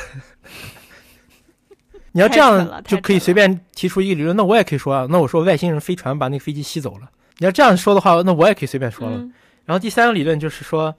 [2.12, 7.10] 你要这样就可以随便提出一个理论，那我也可以说啊，那我说外星人飞船把那个飞机吸走了。
[7.38, 9.18] 你要这样说的话，那我也可以随便说了。
[9.18, 9.34] 嗯
[9.66, 10.96] 然后第三个理论就是说，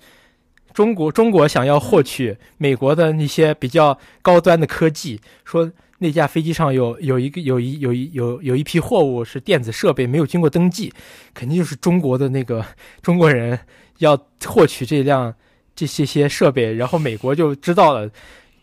[0.72, 10.92] 中国中国想要获取美国的那些比较高端的科技，说那架飞机上有有一个有一有一有有一批货物是电子设备没有经过登记，
[11.34, 12.64] 肯定就是中国的那个
[13.02, 13.58] 中国人
[13.98, 15.34] 要获取这辆
[15.74, 18.10] 这些些设备，然后美国就知道了，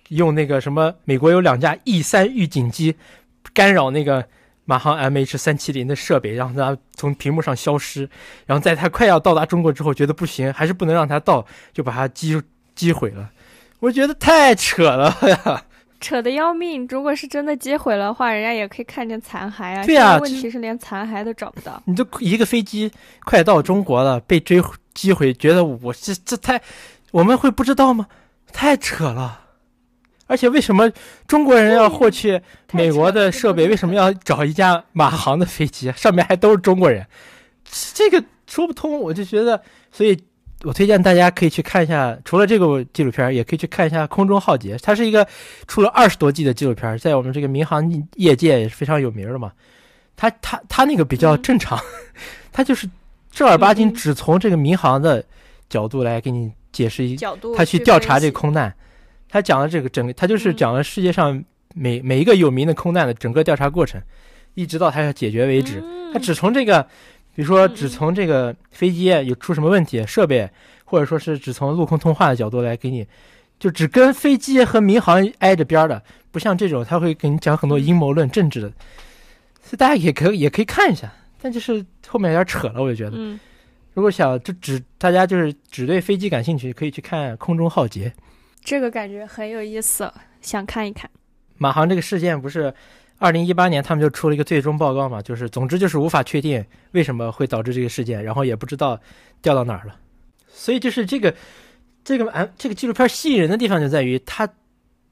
[0.10, 2.96] 用那个什么，美国有两架 E 三预警机
[3.54, 4.28] 干扰那个。
[4.68, 8.08] 马航 MH 三七零的设备让它从屏幕上消失，
[8.46, 12.40] 然后在它快要到达中国之后，觉得不行，还是不能让它到，就把它击
[12.76, 13.30] 击毁了。
[13.80, 15.64] 我觉得太扯了呀！
[16.02, 16.86] 扯得要命。
[16.90, 19.84] 如果是真的击毁了的话，人家也可以看见残骸啊。
[19.86, 21.82] 对啊问题是连残骸都找不到。
[21.86, 22.92] 你都一个飞机
[23.24, 24.62] 快到中国了，被追
[24.94, 26.62] 击毁，觉得我这这太，
[27.12, 28.08] 我们会不知道吗？
[28.52, 29.47] 太扯了！
[30.28, 30.92] 而且为什么
[31.26, 32.40] 中国人要获取
[32.74, 33.68] 美国的设备？
[33.68, 35.92] 为什么要找一架马航的飞机？
[35.98, 37.06] 上面还都是中国人，
[37.94, 39.00] 这个说不通。
[39.00, 39.62] 我就觉得，
[39.92, 40.18] 所以
[40.64, 44.76] 我推荐大家可以去看一下，除了这个纪录片，也可以去看一下《空中浩劫》。
[44.84, 45.28] 它是一个
[45.68, 49.52] 出了二十多季的纪录片，在我们这个民航业界也是非常有名的嘛。
[50.16, 51.80] 他他他那个比较嗯正常，
[52.52, 52.90] 它就是
[53.32, 55.24] 正儿八经只从这个民航的
[55.70, 58.76] 角度来给你解释一角度他去调查这个空难，
[59.30, 61.44] 他讲了这个整个，他就是嗯讲了世界上
[61.76, 64.02] 每每一个有名的空难的整个调查过程，
[64.54, 65.80] 一直到他要解决为止。
[65.82, 66.82] 嗯他只从这个，
[67.36, 70.50] 比如说只从这个飞机有出什么问题，设备，
[70.86, 73.06] 或者说是只从陆空通话的角度来给你，
[73.60, 78.70] 就只跟飞机和民航挨着边儿的，不像这种他会给你讲很多阴谋论、政治的，
[79.62, 81.12] 所以大家也可以也可以看一下，
[81.42, 83.18] 但就是后面有点扯了，我就觉得。
[83.18, 83.38] 嗯，
[83.94, 88.14] 如果想就只大家就是只对飞机感兴趣，可以去看《空中浩劫》。
[88.68, 91.10] 这个感觉很有意思，想看一看。
[91.58, 92.74] 马航这个事件不是
[93.18, 95.22] 二零一八年他们就出了一个最终报告嘛？
[95.22, 99.00] 就是总之就是无法确定为什么会导致这个事件，然后也不知道
[99.42, 99.98] 掉到哪儿了。
[100.50, 101.34] 所以就是这个
[102.04, 104.46] 这个啊这个纪录片吸引人的地方就在于它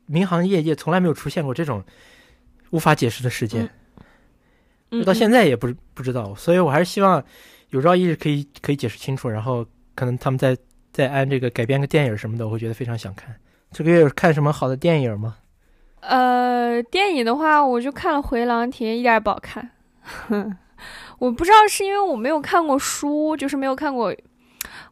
[0.06, 1.82] 民航业界从来没有出现过这种
[2.72, 3.70] 无法解释的事件，
[4.92, 6.36] 嗯，到现在也不不知道。
[6.36, 7.24] 所以我还是希望
[7.70, 9.66] 有朝一日可以可以解释清楚，然后
[9.96, 10.58] 可能他们再
[10.92, 13.34] 再按这个改编个电影什么的，我会觉得非常想看。
[13.78, 15.36] 这个月有看什么好的电影吗？
[16.00, 19.70] 呃，电影的话，我就看了《回廊亭》，一点也不好看。
[21.20, 24.16] 我不知道是因为我没有看过书，就是没有看过，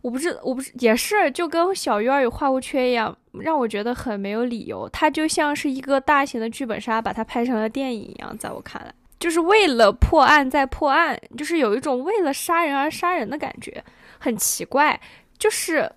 [0.02, 4.90] 我不知我不是也是就跟小鱼儿与花无缺一样，让我觉得很没有理由。
[4.90, 13.82] 它就像是一个大型的剧本杀，把它拍成了电影一样，在我看来，就是为了破案再破案，就是有一种为了杀人而杀人的感觉，
[14.20, 15.00] 很奇怪，
[15.40, 15.90] 就是。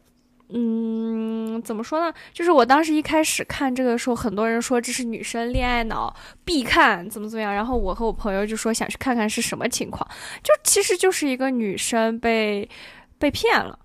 [0.48, 2.14] 嗯，怎么说呢？
[2.32, 7.52] 就是我当时一开始看这个的时候，很多人说这是女生恋爱脑必看，怎么怎么样。
[7.52, 10.08] 然后我和我朋友就说想去看看是什么情况，
[10.44, 12.68] 就其实就是一个女生被
[13.18, 13.76] 被骗了，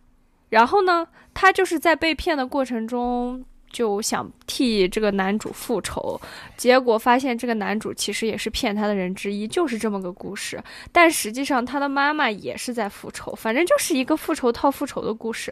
[0.49, 6.21] 然后呢，她就是在被骗的过程中就想替这个男主复仇，
[6.57, 10.61] 结果发现这个男主其实也是骗她的人之一，就是这么个故事。
[10.91, 15.51] 但实际上，她的妈妈也是在复仇，反正就是一个复仇套复仇的故事。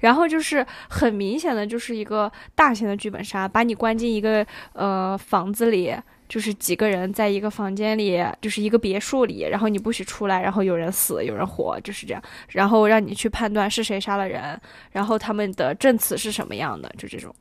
[0.00, 5.94] 然后就是很明显的，就是一个大型的剧本杀，把你关进一个呃房子里，
[6.28, 14.60] 就是几个人在一个房间里，就是一个别墅里，然后你不许出来，然后有人死，有人活，就是这样，然后让你去判断是谁杀了人，
[14.92, 17.34] 然后他们的证词是什么样的，就这种。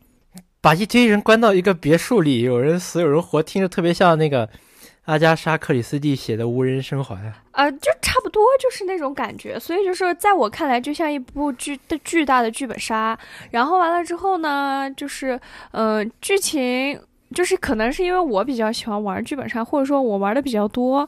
[0.59, 4.49] 把一堆人关到一个别墅里，有人死有人活，听着特别像那个
[5.07, 7.15] 阿加莎·克里斯蒂写的《无人生还》。
[7.51, 13.17] 呃，就差不多就是那种感觉，所以就是在我看来，就像一部剧的巨大的剧本杀。
[13.51, 15.39] 然后完了之后呢，就是
[15.71, 16.99] 嗯，剧情
[17.33, 21.07] 就是可能是因为我比较喜欢玩剧本杀，或者说我玩的比较多。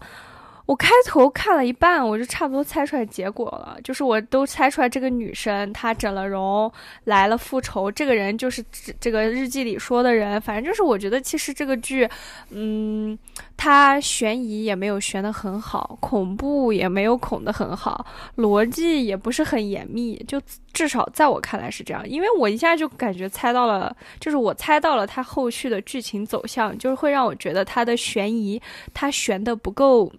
[0.69, 6.71] 我开头看了一半，我就差不多猜出来结果了，就是我都猜出来这个女生她整了容
[7.05, 8.63] 来了复仇，这个人就是
[8.99, 12.07] 这个日记里说的人，反正就是我觉得其实这个剧，
[12.51, 13.17] 嗯，
[13.57, 18.05] 它悬疑也没有悬得很好，恐怖也没有恐得很好，
[18.37, 20.39] 逻辑也不是很严密，就
[20.71, 28.61] 至少在我看来是这样，因为我一下就感觉猜到了，就是我猜到了它后续的剧情走向，就是会让我觉得它的悬疑
[28.93, 30.13] 它悬的不够。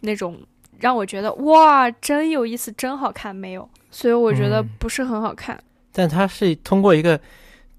[0.00, 0.38] 那种
[0.78, 5.58] 让我觉得哇，真有意思，真好看，没有，所以我觉得嗯不是很好看。
[5.92, 7.20] 但它是通过一个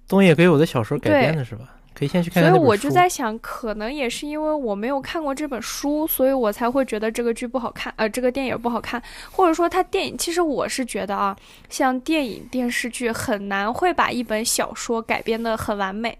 [0.07, 1.75] 东野圭吾的小说改编的，是吧？
[1.93, 2.41] 可以先去看。
[2.41, 9.01] 所以我就在想，可能也是因为我没有看过这本书，所以我才会觉得这个剧不好看，呃，这个电影不好看，
[9.31, 10.17] 或者说它电影。
[10.17, 11.35] 其实我是觉得啊，
[11.69, 16.17] 像电影电视剧很难会把一本小说改编的很完美。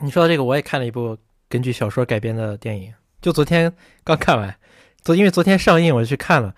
[0.00, 1.16] 你说到这个，我也看了一部
[1.48, 4.54] 根据小说改编的电影，就昨天刚看完。
[5.02, 6.54] 昨因为昨天上映，我就去看了，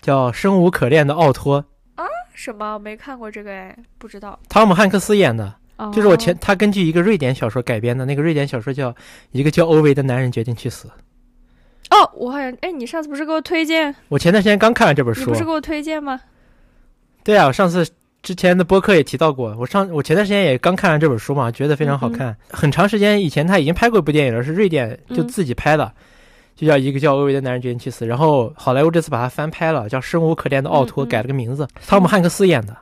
[0.00, 1.62] 叫《生无可恋的奥托》
[1.94, 2.06] 啊？
[2.34, 2.78] 什么？
[2.78, 4.38] 没看过这个哎，不知道。
[4.48, 5.54] 汤姆汉克斯演的。
[5.92, 8.92] 就是我前，他根据一个瑞典小说改编的那个瑞典小说叫
[9.32, 10.86] 《一个叫欧维的男人决定去死》。
[11.90, 13.92] 哦，我好像哎，你上次不是给我推荐？
[14.08, 15.22] 我前段时间刚看完这本书。
[15.22, 16.20] 你不是给我推荐吗？
[17.24, 17.84] 对啊，我上次
[18.22, 19.56] 之前的播客也提到过。
[19.58, 22.36] 我上我前段时间也刚看完这本书嘛，觉得非常好看。
[22.48, 25.92] 很长时间以前他已经拍过一部电影了，是瑞典就自己拍的，
[26.62, 28.04] 就叫《一个叫欧维的男人决定去死》。
[28.08, 32.76] 然后好莱坞这次把它翻拍了，叫《生无可恋的奥托》，改了个名字，汤姆汉克斯演的。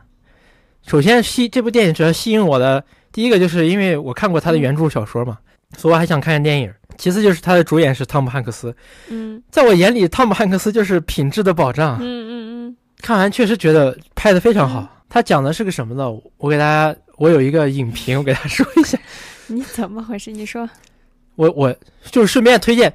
[0.87, 5.39] 首先吸这部电影主要吸引我的第一个就是因为我看过他的原著小说嘛，
[5.77, 6.71] 所以我还想看看电影。
[6.99, 8.75] 其次就是他的主演是汤姆汉克斯，
[9.09, 12.33] 嗯，在我眼里汤姆汉克斯就是品质的保障，嗯嗯
[12.69, 12.77] 嗯。
[13.01, 14.87] 看完确实觉得拍的非常好。
[15.09, 16.11] 他讲的是个什么呢？
[16.37, 18.99] 我给大家，我有一个影评，我给大家说一下。
[19.49, 20.31] 你怎么回事？
[20.31, 20.69] 你说。
[21.37, 21.75] 我我
[22.11, 22.93] 就是顺便推荐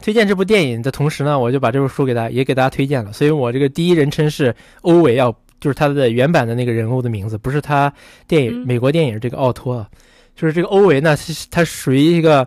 [0.00, 3.12] 推荐这部电影的同时呢，我就把这本书给大家也给大家推荐了。
[3.12, 5.34] 所以我这个第一人称是欧维奥。
[5.58, 7.90] 就是他的原版的那个人物的名字，不是他
[8.28, 9.84] 电影美国电影这个奥托，
[10.36, 11.16] 就是这个欧维呢，
[11.50, 12.46] 他属于一个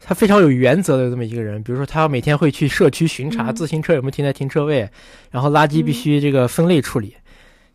[0.00, 1.62] 他非常有原则的这么一个人。
[1.62, 4.86] 比如说，他每天会去社区巡查自行车有没有停在停车位，
[5.30, 7.14] 然后垃圾必须这个分类处理。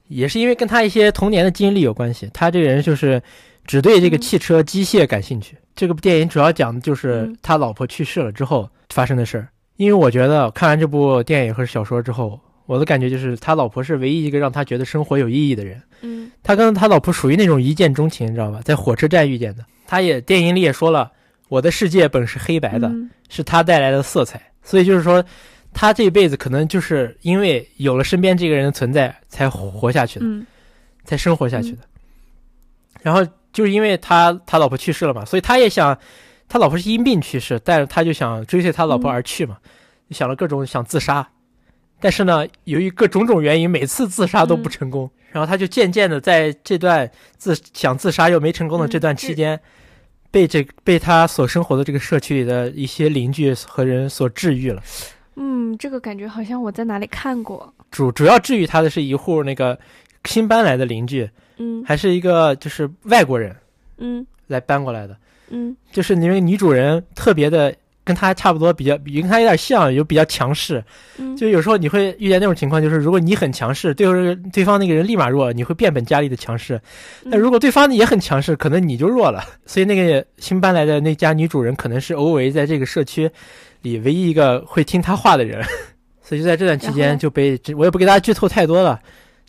[0.08, 3.22] 也是因为跟他一些童年的经历有关系，他这个人就是
[3.66, 5.56] 只对这个汽车机械感兴趣。
[5.76, 9.48] 这个电影主要讲的就是他老婆去世了之后发生的事儿。
[9.76, 12.40] 因为我觉得看完这部电影和小说之后。
[12.66, 15.82] 我的感觉就是，他老婆是唯一一个让他觉得生活有意义的人。
[16.02, 18.60] 嗯，他跟他老婆属于那种一见钟情，你知道吧？
[18.62, 19.64] 在火车站遇见的。
[19.88, 21.10] 他也电影里也说了，
[21.48, 22.92] 我的世界本是黑白的，
[23.30, 24.42] 是他带来的色彩。
[24.64, 25.24] 所以就是说，
[25.74, 30.26] 他这辈子可能就是因为有了身边这个人的存在，才活下去的，
[31.04, 31.80] 才生活下去的。
[33.02, 35.98] 然后就是因为他他老婆去世了嘛，所以他也想，
[36.48, 39.58] 他老婆是因病去世，但是他就想追随他老婆而去嘛，
[40.10, 41.28] 就想了各种想自杀。
[42.00, 45.10] 但是呢，由于各种种原因，每次自杀都不成功。
[45.32, 49.60] 然后他就渐渐的在这段自想自杀又没成功的这段期间，
[50.32, 54.82] 被这被他所生活的这个社区里的一些邻居和人所治愈了。
[55.38, 57.74] 嗯，这个感觉好像我在哪里看过。
[57.92, 59.80] 主主要治愈他的是一户那个
[60.26, 63.56] 新搬来的邻居，嗯，还是一个就是外国人，
[63.98, 65.16] 嗯，来搬过来的，
[65.50, 67.74] 嗯，就是那个女主人特别的。
[68.08, 70.82] 跟他差不多，比较比跟他有点像，有比较强势，
[71.38, 76.80] 就有时候你会遇见那种情况，就是如果你很强势，对方对方那个人立马弱，你会变本加厉的强势。
[77.24, 79.44] 那如果对方也很强势，可能你就弱了。
[79.66, 83.30] 所以那个新搬来的那家女主人，可能是欧维在这个社区
[83.82, 85.62] 里唯一一个会听他话的人。
[86.24, 88.98] 所以就在这段期间就被，我也不给大家剧透太多了。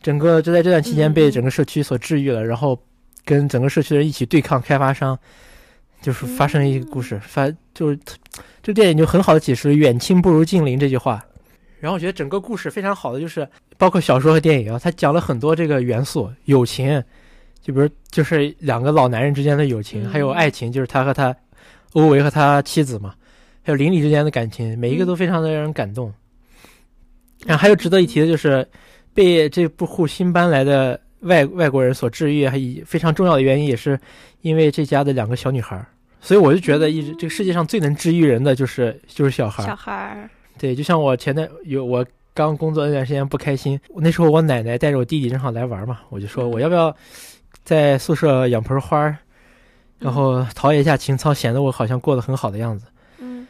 [0.03, 2.77] 整个就在这段期间被整个社区所治愈了，然后
[3.25, 5.17] 跟整个社区的人一起对抗开发商。
[6.01, 7.99] 就是发生一个故事，发就是
[8.63, 11.25] 这电影就很好的解释了“远亲不如近邻”这句话。
[11.81, 17.03] 然后我觉得整个故事非常好的就是，包括小说和电影啊，它讲了很多这个元素，友情，
[17.61, 21.35] 就比如就是两个老男人之间的友情，还有爱情，就是他和他
[21.93, 23.15] 欧维和他妻子嘛，
[23.63, 26.13] 还有邻里之间的感情，每一个都非常的让人感动。
[27.45, 28.67] 然后还有值得一提的就是，
[29.15, 31.01] 被这部户新搬来的。
[31.21, 33.99] 外外国人所治愈，还非常重要的原因也是
[34.43, 35.85] 因为这家的两个小女孩，
[36.21, 39.65] 所以我就觉得一直这个世界上最能治愈人的就是就是小孩。
[39.65, 46.95] 小孩，对，就像我前段有我刚工作那段时间不开心，那时候我奶奶带着我弟弟正好来玩嘛，我就说我要不要
[47.65, 49.13] 在宿舍养盆花，
[49.99, 52.87] 然后陶冶一下情操，显得我好像过得很好的样子。
[53.19, 53.45] 嗯，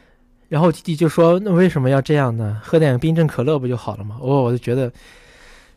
[0.47, 2.59] 然后弟弟就说：“那为什么要这样呢？
[2.63, 4.91] 喝点冰镇可乐不就好了吗？”哦，我就觉得。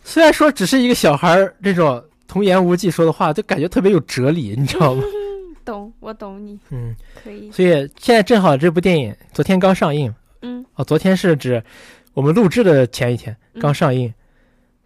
[0.04, 5.02] 虽然说只是一个小孩儿这种童言无忌说的话，就感觉特别有哲理，你知道吗？
[5.64, 6.58] 懂，我懂你。
[6.70, 7.50] 嗯，可以。
[7.52, 10.12] 所以现在正好这部电影昨天刚上映。
[10.40, 10.64] 嗯。
[10.74, 11.62] 哦，昨天是指
[12.14, 14.12] 我们录制的前一天刚上映，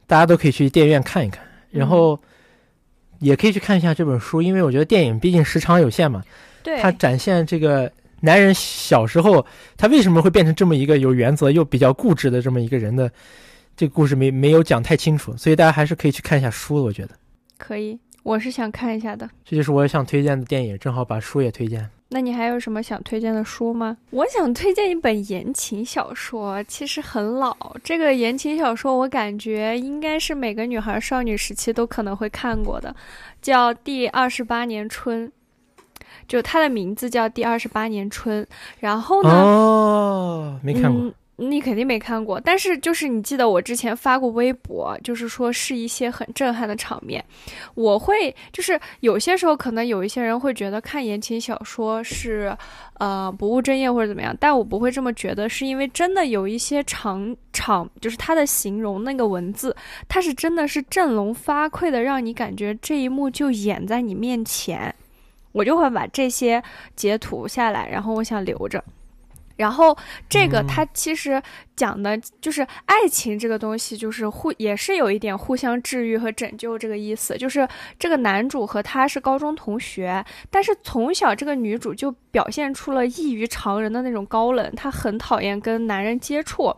[0.06, 2.20] 大家都可以去电影院看一看，然后
[3.20, 6.22] 也可以去看一下这本书，因为我觉得电影毕竟时长有限嘛。
[6.62, 6.78] 对。
[6.82, 7.90] 它展现这个
[8.20, 9.46] 男人小时候
[9.78, 13.10] 他为什么会变成这么一个有原则又比较固执的这么一个人的。
[13.76, 16.82] 这个故事没没有讲太清楚，所以大家还是可以去看一下书的。
[16.82, 17.10] 我觉得
[17.58, 19.28] 可以，我是想看一下的。
[19.44, 21.88] 这就是我想推荐的电影，正好把书也推荐。
[22.08, 23.96] 那你还有什么想推荐的书吗？
[24.10, 27.54] 我想推荐一本言情小说，其实很老。
[27.82, 32.94] 这个言情小说我感觉应该是每个女孩少女时期都可能会看过的，
[33.42, 35.26] 叫《第二十八年春》，
[36.28, 38.44] 就它的名字叫《第二十八年春》。
[38.78, 39.30] 然后呢？
[39.30, 41.12] 哦，没看过。
[41.38, 47.22] 你肯定没看过，但是就是你记得我之前发过微博，就是说是一些很震撼的场面。
[47.74, 52.56] 我会就是有些时候可能有一些人会觉得看言情小说是
[52.94, 59.76] 呃不务正业或者怎么样，但我不会这么觉得，是因为真的有一些场场就是它的形容那个文字，
[60.08, 64.94] 它是真的是振聋发聩的，让你感觉这一幕就演在你面前。
[65.52, 66.62] 我就会把这些
[66.94, 68.82] 截图下来，然后我想留着。
[69.56, 69.96] 然后
[70.28, 71.42] 这个它其实
[71.76, 77.36] 讲的就是爱情这个东西，就是互也是有一点互相治愈和拯救这个意思。
[77.36, 77.68] 就是
[77.98, 86.74] 这个男主和他是高中同学，但是从小这个女主就表现出了异于常人的那种高冷，她很讨厌跟男人接触。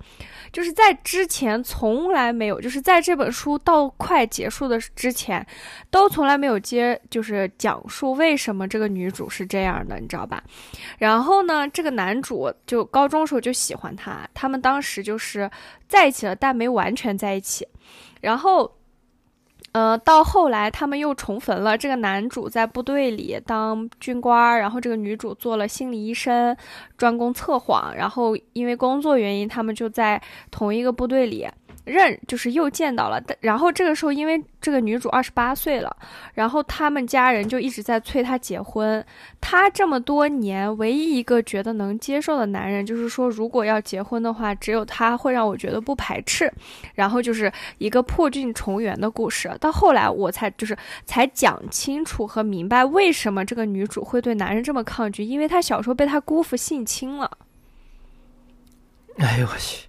[0.51, 5.47] 就是在之前从来没有，就是在这本书到快结束的之前，
[5.91, 10.43] 都从来没有接，就是讲述为什么这个女主是这样的，你知道吧？
[10.99, 15.51] 然后呢，这个男主就高中时候就喜欢她，他们当时时就是
[15.87, 17.69] 在一起了，但没完全在一起。
[18.21, 18.75] 然后。
[19.73, 21.77] 呃，到后来他们又重逢了。
[21.77, 26.57] 这个男主在部队里当军官，然后这个女主做了心理医生，
[26.97, 27.95] 专攻测谎。
[27.95, 30.21] 然后因为工作原因，他们就在
[30.51, 31.47] 同一个部队里。
[31.89, 35.97] 认就是又见到了，但然后这个时候因为这个女主二十八岁了，
[36.35, 39.05] 然后他们家人就一直在催她结婚。
[39.41, 46.53] 她这么多年唯一一个觉得能接受的男人，就是说如果要结婚的话，只有他会让我觉得不排斥。
[46.95, 49.51] 然后就是一个破镜重圆的故事。
[49.61, 50.77] 到后来我才就是
[51.07, 57.31] 才讲清楚和明白为什么这个女主会对男人这么抗拒，因为她小时候被她姑父性侵了。
[59.19, 59.87] 哎呦我去！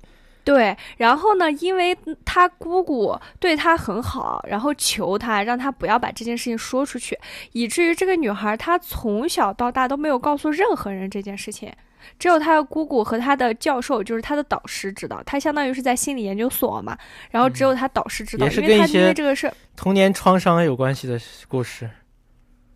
[0.49, 1.51] 对，然后呢？
[1.51, 1.95] 因为
[2.25, 7.15] 他姑姑对他很好，然后求他让他不要把这件事情说出去，
[7.51, 11.71] 以至于这个女孩她从小到大都没有告诉任何人这件事情，
[12.17, 15.21] 只有她的姑姑和她的教授，就是她的导师知道。
[15.23, 16.97] 她相当于是在心理研究所嘛，
[17.29, 21.87] 然后只有她导师知道，因为她因为这个事童年创伤有关系的故事。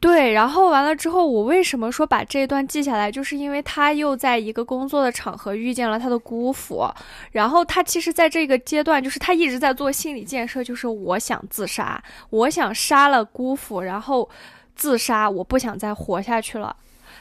[0.03, 6.85] 对，然后完了之后，我为什么说把这一段记下来，就是因为他又在一个工作的场合遇见了他的姑父，
[7.31, 14.29] 然后他其实在这个阶段，就是他一直在做心理建设，就是我想自杀，我想杀了姑父，然后
[14.75, 16.75] 自杀，我不想再活下去了。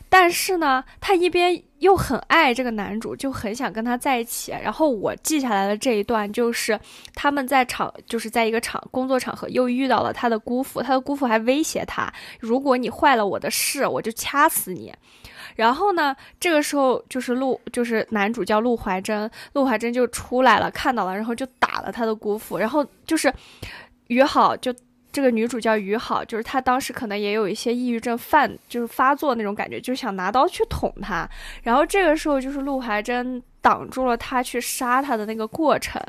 [0.09, 4.53] 但是呢，他一边又很爱这个男主，就很想跟他在一起。
[4.53, 6.79] 然后我记下来的这一段，就是
[7.13, 14.95] 他们在场，就是在一个场工作场合又遇到了他的姑父，他的姑父还威胁他，如果你坏了我的事，我就掐死你。
[15.57, 23.33] 然后呢，这个时候就是陆，就是男主叫陆怀真，陆怀真就出来了，看到了，然后就打了他的姑父，然后就是
[24.07, 24.73] 约好就。
[25.13, 31.29] 这个女主叫于好，就是她当时可能也有一些抑郁症犯，就是发作那种感觉，就想拿刀去捅他。
[31.63, 36.03] 然后这个时候就是陆怀真挡住了他去杀他的那个过程，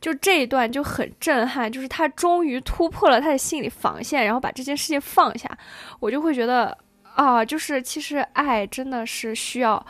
[0.00, 5.50] 就这一段就很震撼，就是他终于突破了他的心理防线，然后把这件事情放下。
[5.98, 6.76] 我就会觉得
[7.16, 9.84] 啊，就是其实爱真的是需要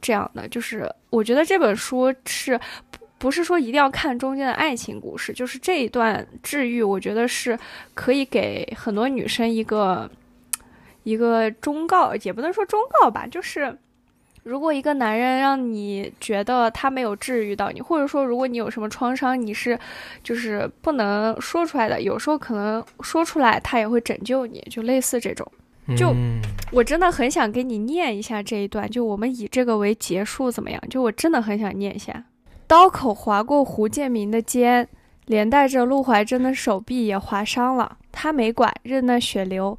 [0.00, 2.60] 这样的，就是我觉得这本书是。
[3.22, 7.56] 不是说一定要看中间的爱情故事，就是这一段治愈，我觉得是
[7.94, 10.10] 可以给很多女生一个
[11.04, 13.78] 一个忠告，也不能说忠告吧，就是
[14.42, 19.78] 如果一个男人让你觉得他没有治愈到你，或者说如果你有什么创伤，你是
[20.24, 25.46] 就是不能说出来的，有时候可能说出来他也会拯救你，就类似这种。
[25.96, 26.12] 就
[26.72, 30.82] 我真的很想给你念一下这一段，就我们以这个为结束怎么样？
[30.90, 32.24] 就我真的很想念一下。
[32.72, 34.88] 刀口划过胡建明的肩，
[35.26, 37.98] 连带着陆怀真的手臂也划伤了。
[38.10, 39.76] 他没管，任那血流。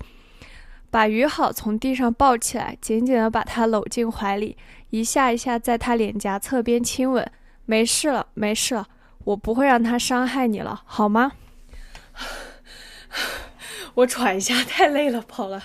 [0.91, 4.55] 把于好从地上抱起来，紧紧地把他搂进怀里，
[4.91, 7.27] 一下一下在他脸颊侧边亲吻。
[7.65, 8.85] 没事了，没事了，
[9.23, 11.31] 我不会让他伤害你了，好吗？
[13.95, 15.63] 我喘一下，太累了，跑了。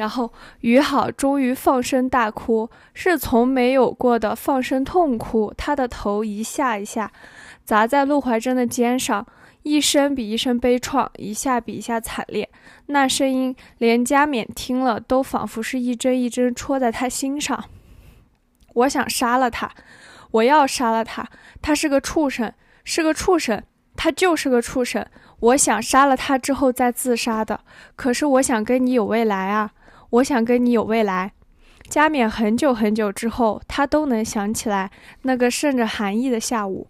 [0.00, 5.52] 然后于好终于放声大哭，是从没有过的放声痛哭。
[5.58, 7.12] 他的头一下一下
[7.66, 9.26] 砸在陆怀真的肩上，
[9.62, 12.48] 一声比一声悲怆，一下比一下惨烈。
[12.86, 17.62] 那声音连加冕听了都仿佛是一针一针戳在他心上。
[18.72, 19.70] 我想杀了他，
[20.30, 21.28] 我要杀了他。
[21.60, 22.50] 他是个畜生，
[22.84, 23.62] 是个畜生，
[23.94, 25.04] 他就是个畜生。
[25.40, 27.60] 我想杀了他之后再自杀的。
[27.96, 29.72] 可是我想跟你有未来啊。
[30.10, 31.32] 我想跟你有未来，
[31.88, 34.90] 加冕很久很久之后，他都能想起来
[35.22, 36.88] 那个渗着寒意的下午。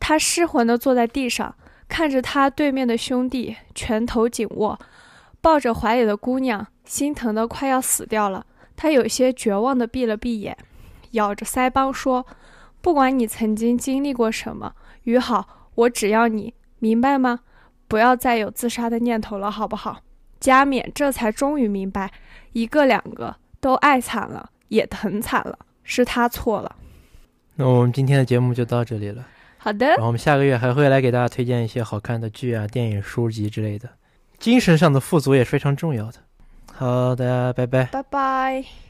[0.00, 1.54] 他失魂地坐在地上，
[1.88, 4.78] 看着他对面的兄弟拳头紧握，
[5.40, 8.44] 抱着怀里的姑娘，心疼得快要死掉了。
[8.74, 10.56] 他有些绝望地闭了闭眼，
[11.12, 12.26] 咬着腮帮说
[12.82, 17.40] ：“不管你曾经经历过什么，于好，我只要你明白吗？
[17.88, 20.00] 不要再有自杀的念头了，好不好？”
[20.38, 22.12] 加冕这才终于明白，
[22.56, 26.74] 一个两个都爱惨了，也疼惨了，是他错了。
[27.56, 29.26] 那我们今天的节目就到这里了。
[29.58, 33.86] 好的然，后我们下个月还会来给大家推荐一些好看的剧啊、电影、书籍之类的。
[34.38, 36.14] 精神上的富足也是非常重要的。
[36.72, 37.84] 好，大家拜拜。
[37.84, 38.85] 拜拜。